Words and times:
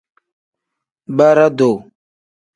Bara-duu. 1.17 1.77